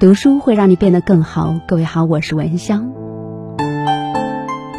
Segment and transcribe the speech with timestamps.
[0.00, 1.58] 读书会让你变得更好。
[1.66, 2.92] 各位好，我是文香。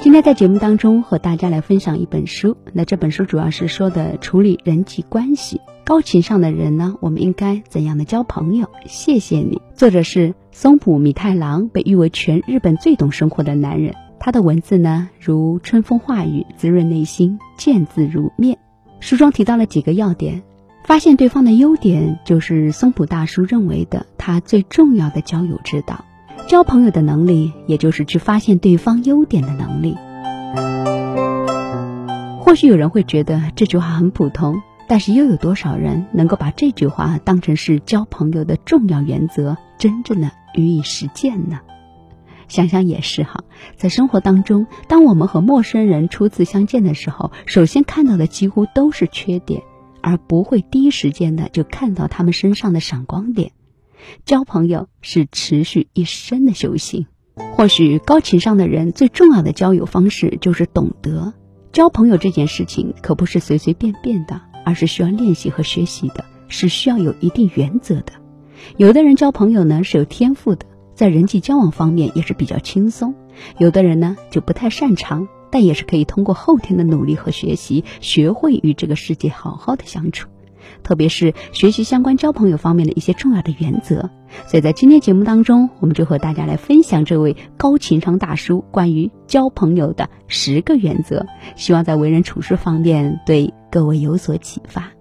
[0.01, 2.55] 今天在节目当中和大家来分享一本书。
[2.71, 5.59] 那这本书主要是说的处理人际关系。
[5.83, 8.69] 高情商的人呢，我们应该怎样的交朋友？
[8.85, 9.61] 谢谢你。
[9.75, 13.95] 作者是松浦弥太郎，被誉为全日本最懂生活的男人。
[14.21, 18.57] 他的文字呢，如春风化雨，滋润内心，见字如面。
[19.01, 20.43] 书中提到了几个要点。
[20.89, 26.03] 发现对方的优点，就是松浦大叔认为的他最重要的交友之道。
[26.47, 29.95] 交朋友的能力，也就是去发现对方优点的能力。
[32.39, 41.59] 或许有人会觉得这句话很普通，但是又有多少人能够把这句话当成是交朋友的重要原则，真正的予以实践呢？
[42.47, 43.43] 想想也是哈，
[43.77, 49.61] 在生活当中，当我们和陌生人初次相见的时候，首先看到的几乎都是缺点。
[50.01, 53.51] 而不会第一时间的就看到他们身上的闪光点。
[54.25, 57.05] 交朋友是持续一生的修行。
[57.55, 61.33] 或许高情商的人最重要的交友方式就是懂得
[61.71, 68.13] 交朋友这件事情，可不是随随便便的，而是需要练习和学习的，是需要有一定原则的。
[68.75, 73.13] 有的人交朋友呢是有天赋的，在人际交往方面也是比较轻松；
[73.57, 75.27] 有的人呢就不太擅长。
[75.51, 80.27] 但也是可以通过后天的努力和学习，学会与这个世界好好的相处，
[80.83, 84.09] 特别是学习相关交朋友方面的一些重要的原则。
[84.47, 94.91] 所以在今天节目当中，我们就和大家来分享这位高情商大叔关于交朋友的十个原则，希望在为人处事方面对各位有所启发。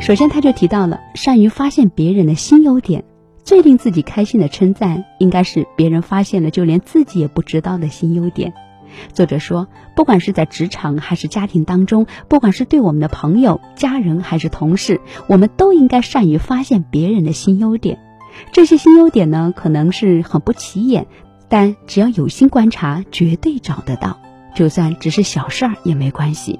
[0.00, 3.04] 首先，他就提到了善于发现别人的新优点。
[3.44, 8.52] 最令自己开心的称赞，应该是别人发现了就连自己也不知道的新优点。
[9.12, 17.98] 作者说，不管是在职场还是家庭当中，不管是对我们的朋友、家人还是同事，我们都应该善于发现别人的新优点。
[18.52, 21.06] 这些新优点呢，可能是很不起眼，
[21.48, 24.20] 但只要有心观察，绝对找得到。
[24.54, 26.58] 就算只是小事儿也没关系。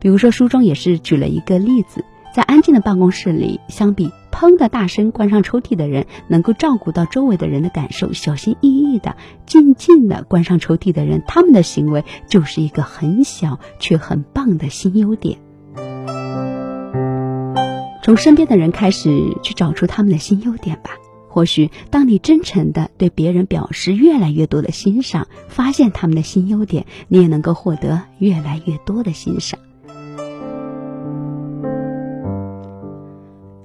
[0.00, 2.04] 比如说，书中也是举了一个例子，
[2.38, 4.12] 在安静的办公室里，相比。
[4.30, 15.40] 砰的大声关上抽屉的人，能够照顾到周围的人的感受，小心翼翼的、静静的关上抽屉的人，他们的行为就是一个很小却很棒的新优点。
[18.04, 20.90] 从身边的人开始去找出他们的新优点吧。
[21.28, 29.58] 或许当你真诚的对别人表示越来越多的欣赏，发现他们的新优点，你也能够获得越来越多的欣赏。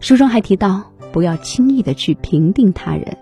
[0.03, 3.17] 书中还提到，不要轻易的去评定他人，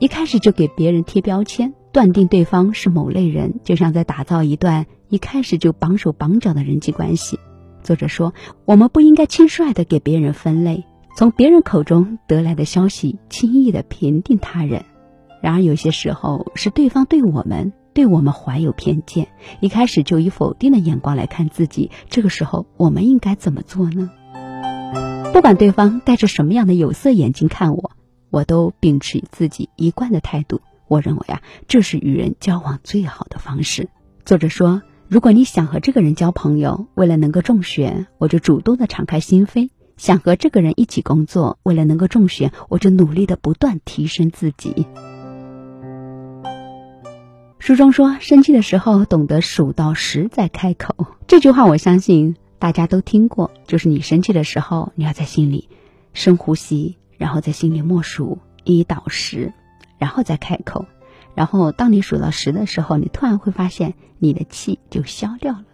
[0.00, 7.38] 一开始就给别人贴标签，断定对方是某类人，就像在打造一段一开始就绑手绑脚的人际关系。
[7.84, 8.34] 作者说，
[8.64, 10.82] 我们不应该轻率的给别人分类，
[11.16, 14.84] 从别人口中得来的消息轻易的评定他人。
[15.40, 19.28] 然而，有些时候是对方对我们对我们怀有偏见，
[19.60, 24.10] 一开始就以否定的眼光来看自己，这个时候我们应该怎么做呢？
[25.34, 27.90] 不管对方戴着什么样的有色眼镜看我，
[28.30, 30.60] 我都秉持自己一贯的态度。
[30.86, 33.88] 我认为啊，这是与人交往最好的方式。
[34.24, 44.86] 作者说，如果你想和这个人交朋友，为了能够中选，我就主动的敞开心扉；想和这个人一起工作，为了能够中选，我就努力的不断提升自己。
[47.58, 50.94] 书中说，生气的时候懂得数到十再开口。
[51.26, 52.36] 这句话，我相信。
[52.58, 55.68] 大家都听过，就是你生气的时候，你要在心里
[56.12, 59.52] 深呼吸，然后在心里默数一到十，
[59.98, 60.86] 然后再开口。
[61.34, 65.64] 然后当你数到十的时候，你突然会发现你的气就消掉了。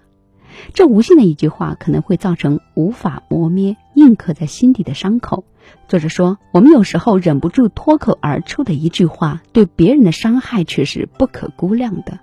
[0.75, 5.45] 这无心的一句话，可能会造成无法磨灭、印刻在心底的伤口。
[5.87, 12.19] 作者说，我们有时候忍不住脱口而出的一句话，对别人的伤害却是不可估量的。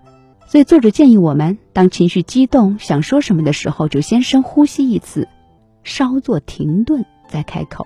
[0.49, 5.27] 所以，作者建议我们，当情绪激动、想说什么的时候，就先深呼吸一次，
[5.83, 7.85] 稍作停顿再开口。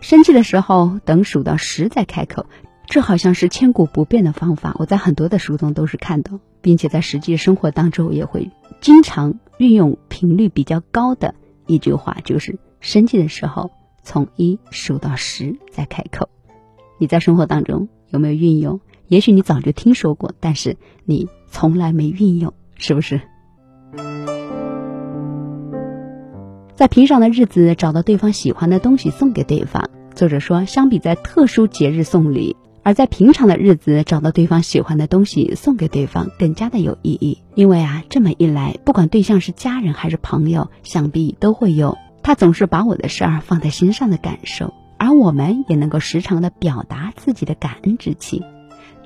[0.00, 2.46] 生气的时候，等数到十再开口。
[2.86, 4.76] 这好像是千古不变的方法。
[4.78, 11.34] 我在很多的书中都是看到，并且在实际生活当中也会经常运用频率比较高的
[11.66, 13.72] 一句话，就是生气的时候
[14.04, 16.28] 从一数到十再开口。
[16.98, 18.80] 你在生活当中有没有运用？
[19.08, 21.28] 也许你早就听说过，但是你。
[21.50, 23.20] 从来没运用，是不是？
[26.74, 29.90] 在平常的日子找到对方喜欢的东西送给对方。
[30.14, 37.42] 作者说，相比在特殊节日送礼，而在平常的日子找到对方喜欢的东西送给对方更加的有意义。
[37.54, 44.72] 因为啊，这么一来，不管对象是家人还是朋友，想必都会有他总是把我的事儿放在心上的感受。
[44.98, 48.42] 而我们也能够时常的表达自己的感恩之情。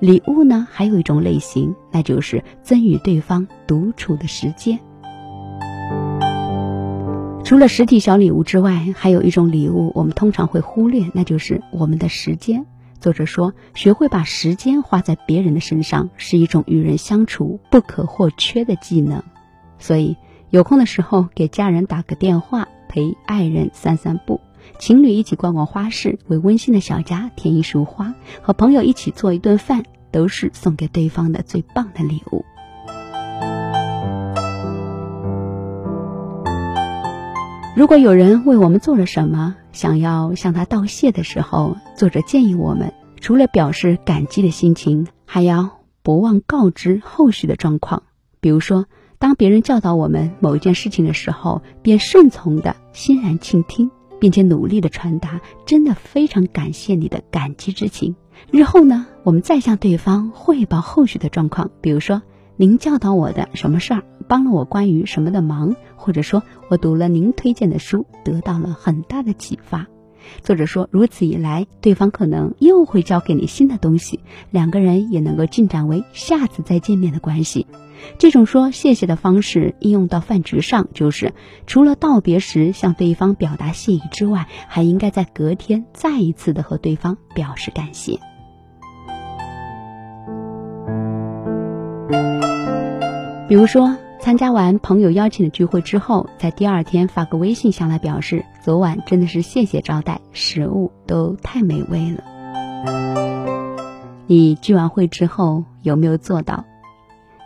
[0.04, 4.78] 礼物呢，还有一种类型，那就是赠与对方独处的时间。
[7.42, 12.66] 除了实体小礼物之外，还有一种礼物我们通常会忽略，那就是我们的时间。
[13.00, 19.22] 作者说，学会把时间花在别人的身上，是一种与人相处不可或缺的技能。
[19.78, 20.18] 所以，
[20.50, 24.40] 有空的时候给家人打个电话，陪爱人散散步，
[24.78, 29.82] 情侣一起逛逛花市，为温馨的小家添一束花，和朋友一起做一顿饭，
[30.14, 32.44] 都是送给对方的最棒的礼物。
[37.76, 48.04] 如果有人为我们做了什么，想要向他道谢的时候，作者建议我们，除了表示感激的心情，还要不忘告知后续的状况。
[48.40, 48.86] 比如说，
[49.18, 53.90] 当别人教导我们某一件事情的时候，便顺从的欣然倾听，
[54.20, 58.14] 并且努力的传达真的非常感谢你的感激之情。
[58.50, 62.22] 日后呢，我们再向对方汇报后续的状况，比如说。
[62.56, 69.88] 您教导我的什么事儿，帮了我关于什么的忙，或者说我读了您推荐的书，得到了很大的启发。
[70.42, 77.66] 作者说，如此一来，对方可能又会教给你新的东西，两个人也能够进展为下次再见面的关系。
[78.18, 81.32] 这种说谢谢的方式应用到饭局上，就是
[81.66, 88.18] 除了道别时向对方表达谢意之外，还应该在隔天再一次的和对方表示感谢。
[93.48, 102.24] 比如说，参加完朋友邀请的聚会之后，在第二天发个微信向他表示，昨晚真的是谢谢招待，食物都太美味了。
[104.26, 106.64] 你聚完会之后有没有做到？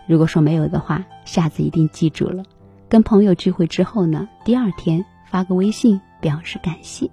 [0.07, 2.45] 如果说没有的话，下次一定记住了。
[2.89, 7.11] 跟朋友聚会之后呢，第二天发个微信表示感谢。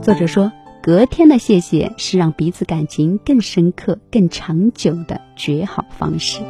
[0.00, 6.40] 作者说，隔天的谢谢是让彼此感情更深刻、更长久的绝好方式。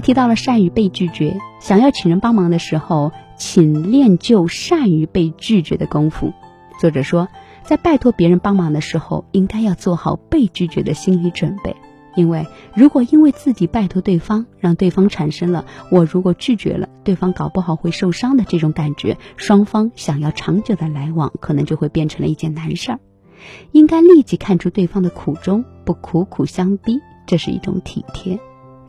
[0.00, 6.32] 还提到了善于被拒绝，想要请人帮忙的时候，请练就善于被拒绝的功夫。
[6.80, 7.28] 作者说，
[7.64, 11.76] 在拜托别人帮忙的时候，应该要做好被拒绝的心理准备，
[12.16, 23.00] 因为如果因为自己拜托对方，让对方产生了我如果拒绝了对方，搞不好会受伤的这种感觉，双方想要长久的来往，可能就会变成了一件难事儿。
[23.72, 28.40] 应该立即看出对方的苦衷，不苦苦相逼，这是一种体贴。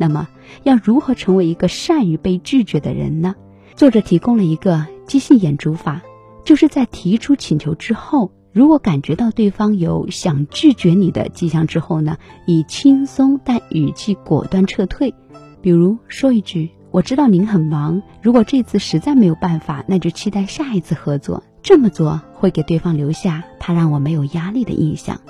[0.01, 0.27] 那么，
[0.63, 3.35] 要如何成为一个善于被拒绝的人呢？
[3.75, 6.01] 作者提供了一个即兴演出法，
[6.43, 12.17] 就是在提出请求之后，如果感觉到对方有想拒绝你的迹象之后呢，
[12.47, 15.13] 以轻松但语气果断撤退。
[15.61, 25.21] 比如说一句：“我知道您很忙，如果这次实在没有办法，那就期待下一次合作。”这么做会给对方留下他让我没有压力的印象，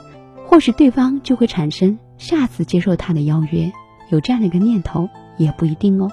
[0.47, 3.73] 或许对方就会产生下次接受他的邀约。
[4.11, 6.11] 有这样的一个念头也不一定哦。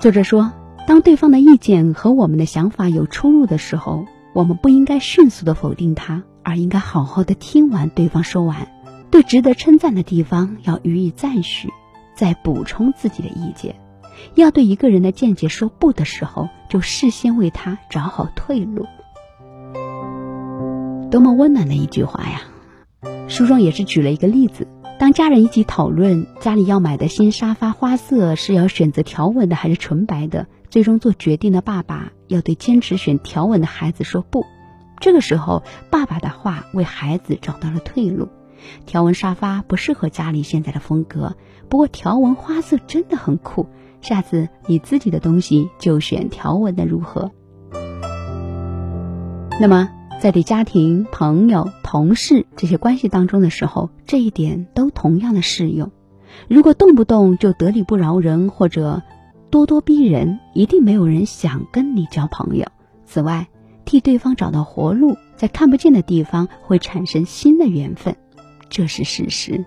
[0.00, 0.52] 作者说，
[0.86, 8.66] 当对方的意见和我们的想法有出入的时候，我们不应该迅速的否定他，而应该好好的听完对方说完，
[9.10, 11.68] 对值得称赞的地方要予以赞许，
[12.14, 13.74] 再补充自己的意见。
[14.34, 18.86] 要对一个人的见解说不的时候，就事先为他找好退路。
[21.10, 22.40] 多么温暖的一句话呀！
[23.30, 24.66] 书中也是举了一个例子：
[24.98, 34.44] 当家人一起讨论家里要买的新沙发花色是要选择条纹的还是纯白的，最终做决定的爸爸要对坚持选条纹的孩子说不。
[34.98, 38.28] 这个时候，爸爸的话为孩子找到了退路。
[38.84, 41.36] 条纹沙发不适合家里现在的风格，
[41.68, 43.68] 不过条纹花色真的很酷。
[44.00, 47.30] 下次你自己的东西就选条纹的如何？
[49.60, 49.88] 那么。
[50.20, 55.90] 在对家庭、朋友、同事这些关系当中的时候，这一点都同样的适用。
[56.46, 59.02] 如果动不动就得理不饶人或者
[59.50, 62.66] 咄咄逼人，一定没有人想跟你交朋友。
[63.06, 63.48] 此外，
[63.86, 68.14] 替对方找到活路，在看不见的地方会产生新的缘分，
[68.68, 69.64] 这是事实。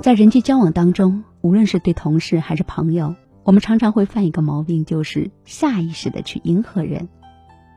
[0.00, 7.10] 在人际交往当中，无论是对同事还是朋友，我们常常会犯一个毛病，就是下意识的去迎合人。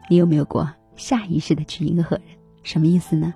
[0.10, 2.26] 你有没有过下意识的去迎合人？
[2.64, 3.34] 什么意思呢？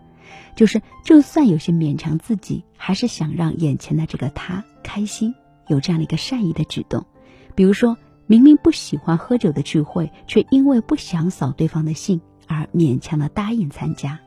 [0.56, 5.34] 就是就算有些勉强自己，还是想让眼前的这个他开心，
[5.68, 7.06] 有这样的一个善意的举动。
[7.56, 7.98] 比如说
[8.28, 14.20] 明明不喜欢喝酒的聚会，却因为不想扫对方的兴而勉强的答应参加，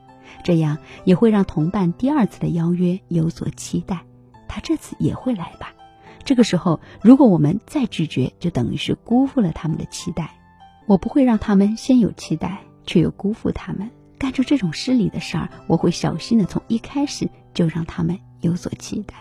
[0.43, 4.05] 这样也会让同伴第二次的邀约有所期待，
[4.49, 5.73] 他这次也会来吧。
[6.25, 10.37] 这个时候，如果我们再拒绝，就等于是辜负了他们的期待。
[10.87, 13.91] 我不会让他们先有期待，却又辜负他们。
[14.19, 19.15] 干出这种失礼的事儿，我会小心的从一开始就让他们有所期待。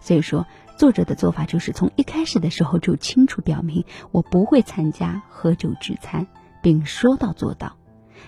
[0.00, 6.26] 所以说，作者的做法就是从一开始的时候就清楚表明，我不会参加喝酒聚餐，
[6.62, 7.76] 并说到做到。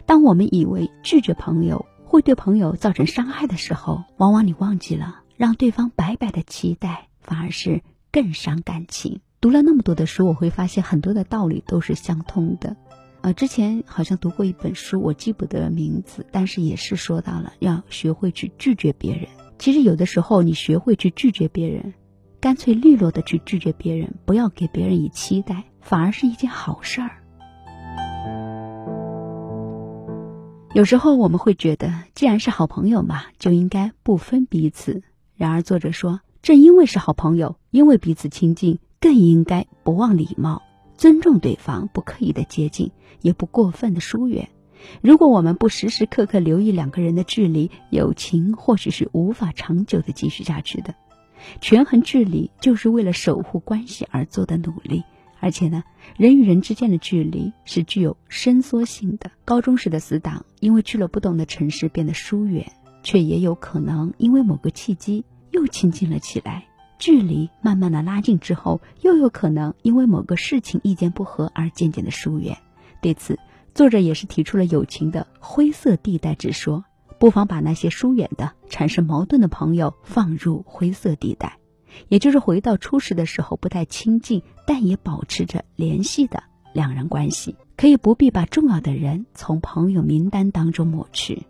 [0.04, 9.20] 当我们以为拒绝朋友会对朋友造成伤害的时候，往往你忘记了让对方白白的期待，反而是更伤感情。
[9.40, 12.76] 读了那么多的书，我会发现很多的道理都是相通的。
[13.20, 19.28] 呃，之前好像读过一本书，我记不得名字，但是也是说到了要学会去拒绝别人。
[19.58, 21.94] 其实有的时候，你学会去拒绝别人，
[22.40, 27.10] 干脆利落的去拒绝别人，不要给别人以期待，反而是一件好事儿。
[30.74, 35.02] 有时候我们会觉得，既然是好朋友嘛，就应该不分彼此。
[35.34, 40.62] 然而作者说，正因为是好朋友，因为彼此亲近，更应该不忘礼貌。
[40.96, 44.48] 尊重对方，不刻意的接近，也不过分的疏远。
[45.02, 50.94] 如果我们不时时刻刻留意两个人的距离，友情或许是无法长久的继续下去的。
[51.60, 55.04] 权衡距离，就是为了守护关系而做的努力。
[55.38, 55.84] 而且呢，
[56.16, 59.30] 人与人之间的距离是具有伸缩性的。
[59.44, 62.72] 高中时的死党，因为去了不同的城市变得疏远，
[63.02, 66.65] 却也有可能因为某个契机又亲近了起来。
[66.98, 72.56] 距离慢慢的拉近之后，又有可能因为某个事情意见不合而渐渐的疏远。
[73.00, 73.38] 对此，
[73.74, 76.84] 作者也是提出了友情的灰色地带之说，
[77.18, 81.58] 不妨把那些疏远的、产生矛盾的朋友放入灰色地带，
[82.08, 91.46] 也就是回到初始的时候不太亲近，但也保持着联系的两人关系，可以不必把重要的人从朋友名单当中抹去。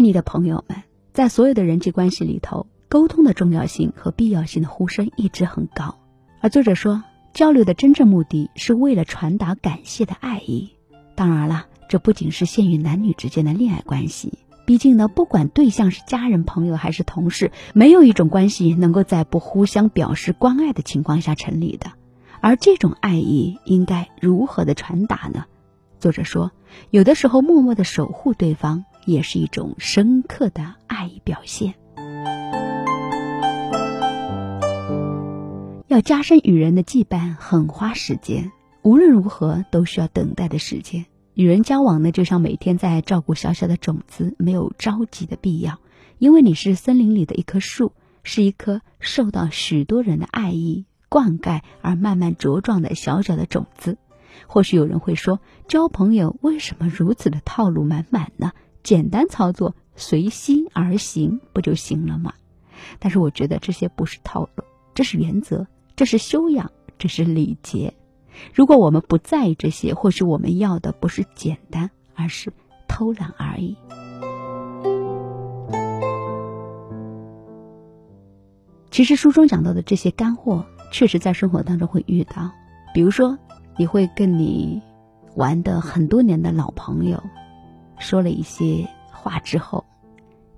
[0.00, 5.98] 爱你的朋友们，在所有的人际关系里头，沟通的重要性和必要性的呼声一直很高。
[6.40, 7.04] 而作者说，
[7.34, 10.70] 交流的真正目的是为了传达感谢的爱意。
[11.14, 14.38] 当然了，这不仅是限于男女之间的恋爱关系。
[14.64, 21.92] 毕竟呢，不管对象是家人、朋友还是同事，没有一种关系能够在不互相表示关爱的情况下成立的。
[22.40, 25.44] 而这种爱意应该如何的传达呢？
[25.98, 26.52] 作者说，
[26.88, 28.86] 有的时候默默的守护对方。
[29.04, 31.74] 也是一种深刻的爱意表现。
[35.88, 38.52] 要加深与人的羁绊，很花时间。
[38.82, 41.04] 无论如何，都需要等待的时间。
[41.34, 45.78] 与人交往呢，就像每天在照顾小小的种子，没有着急的必要，
[46.18, 47.92] 因为你是森林里的一棵树，
[48.22, 53.98] 是一颗受到许多人的爱意灌溉而慢慢茁壮的小小的种子。
[54.46, 58.52] 或许有人会说，交朋友为什么如此的套路满满呢？
[58.82, 62.32] 简单操作，随心而行不就行了吗？
[62.98, 67.94] 但是我觉得这些不是套路，这是原则，这是修养，这是礼节。
[68.54, 72.52] 如果我们不在意这些，或许我们要的不是简单，而是
[72.88, 73.76] 偷懒而已。
[78.90, 82.50] 其实书中讲到的这些干货，确实在生活当中会遇到。
[82.94, 83.38] 比如说，
[83.76, 84.80] 你会跟你
[85.36, 87.22] 玩的很多年的老朋友。
[88.00, 89.84] 说了一些话之后，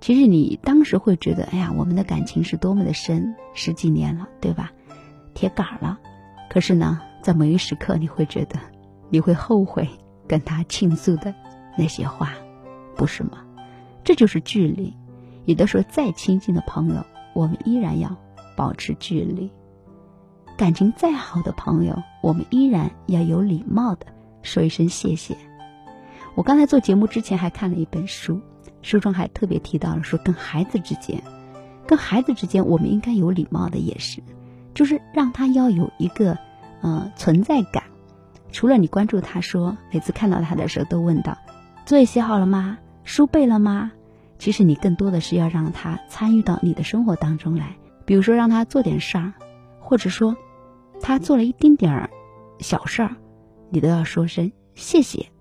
[0.01, 4.71] 其实你当时会觉得，哎呀，我们的感情是多么的深，十几年了，对吧？
[5.35, 5.99] 铁杆了。
[6.49, 8.59] 可是呢，在某一时刻，你会觉得，
[9.09, 9.87] 你会后悔
[10.27, 11.33] 跟他倾诉的
[11.77, 12.33] 那些话，
[12.95, 13.45] 不是吗？
[14.03, 14.95] 这就是距离。
[15.45, 18.15] 有的时候，再亲近的朋友，我们依然要
[18.55, 19.49] 保持距离；
[20.57, 24.05] 感情再好的朋友，我们依然要有礼貌的
[24.41, 25.35] 说一声谢谢。
[26.35, 28.41] 我刚才做节目之前还看了一本书，
[28.81, 31.21] 书中还特别提到了说，跟孩子之间，
[31.85, 34.21] 跟孩子之间，我们应该有礼貌的，也是，
[34.73, 36.37] 就是让他要有一个，
[36.81, 37.83] 呃，存在感。
[38.51, 41.37] 除了你关注他，说每次看到他的时候都问到，
[41.85, 42.77] 作业写好了吗？
[43.03, 43.91] 书背了吗？
[44.39, 47.75] 其实你更多的是要让他参与到你的生活当中来，
[48.05, 49.33] 比如说让他做点事儿，
[49.79, 50.35] 或者说
[50.99, 52.09] 他做了一丁点儿
[52.59, 53.15] 小事儿，
[53.69, 55.32] 你都要说声谢谢。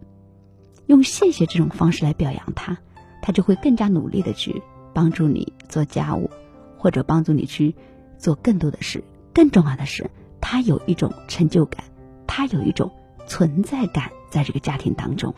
[0.93, 2.77] 用谢谢这种方式来表扬他，
[3.23, 6.29] 他就会更加努力的去帮助你做家务，
[6.77, 7.75] 或者帮助你去
[8.19, 9.03] 做更多的事。
[9.33, 11.83] 更重要的是，他有一种成就感，
[12.27, 12.91] 他有一种
[13.27, 15.35] 存在感在这个家庭当中。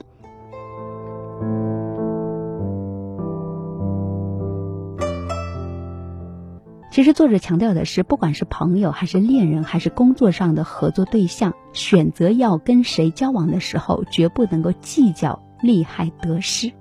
[6.91, 16.73] 其实作者强调的是，不管是朋友还是恋人，还是工作上的合作对象，选择要跟谁交往的时候，绝不能够计较利害得失，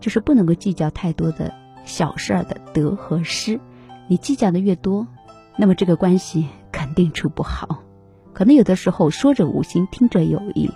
[0.00, 3.60] 就是不能够计较太多的小事儿的得和失。
[4.08, 5.06] 你计较的越多，
[5.56, 7.82] 那么这个关系肯定处不好。
[8.32, 10.68] 可能有的时候说者无心，听者有意。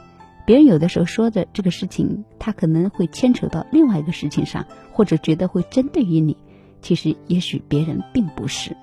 [0.46, 6.36] 别人有的时候说的这个事情，他可能会牵扯到另外一个事情上，或者觉得会针对于你。
[6.80, 8.76] 其实，也许别人并不是。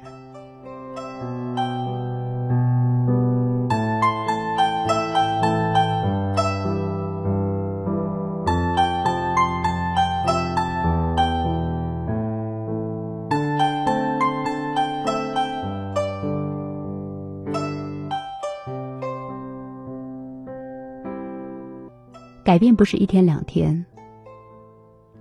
[22.55, 23.85] 改变不是一天两天，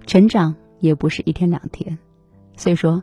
[0.07, 1.99] 成长也不是一天两天，
[2.57, 3.03] 所以说，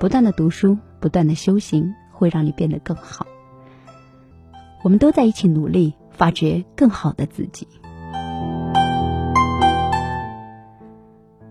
[0.00, 3.26] 不断的读书，不断的修行，会让你变得更好。
[4.82, 7.68] 我们都在一起努力，发掘更好的自己。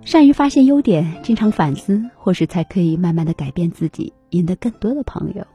[0.03, 5.45] 善于发现优点，经常反思，或许才可以慢慢的改变自己，赢得更多的朋友。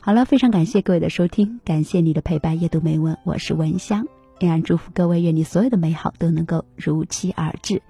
[0.00, 4.04] 好了，非常感谢各位的收听，感谢你的陪伴，阅读美文，我是文香。
[4.46, 7.80] 依然祝福各位，愿你所有的美好都能够如期而至。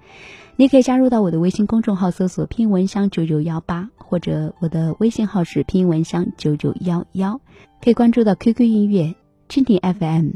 [0.55, 7.41] 你可以加入到我的微信公众号，搜索“拼音文香九九幺八”，或者我的微信号是“拼音文香九九幺幺”。
[7.81, 9.15] 可以关注到 QQ 音乐、
[9.49, 10.29] 蜻蜓 FM、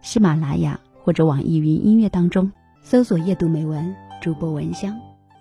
[0.00, 4.98] 喜马拉雅或者网易云音乐当中，搜索“夜读美文”主播文香，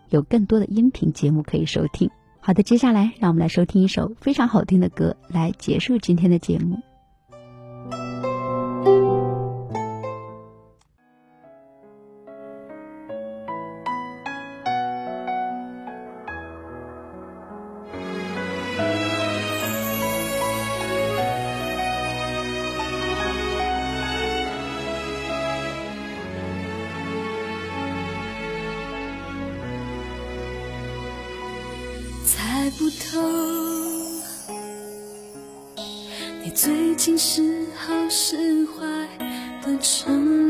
[0.10, 2.12] 有更多的音频节目可以收听。
[2.42, 6.82] 好的，接下来让我们来收听一首非常好听的歌，来结束今天的节目。
[40.26, 40.47] 的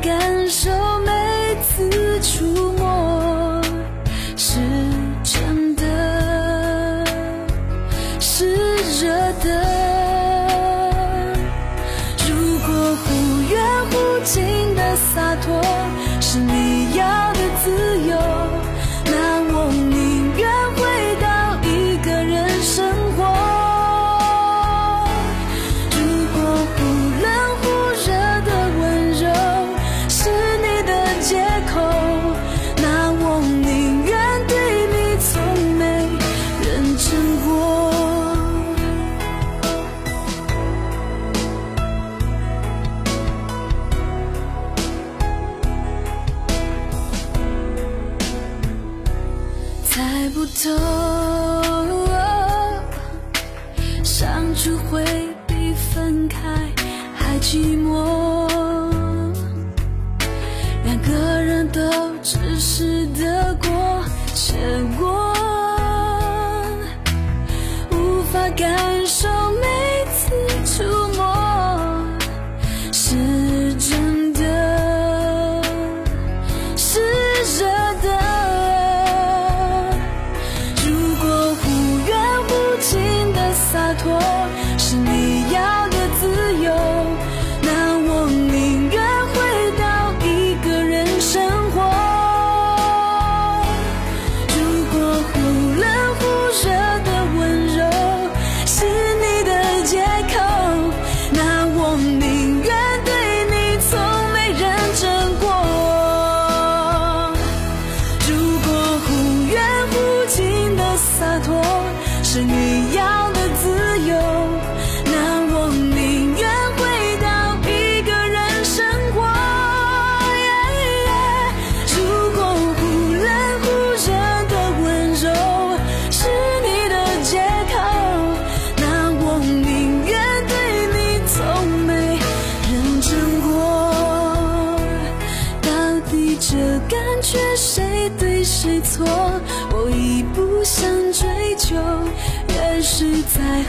[0.00, 0.93] 感受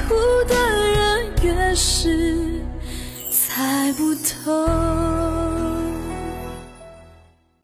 [0.07, 0.15] 乎
[0.47, 2.61] 的人，越是
[3.31, 4.94] 猜不透。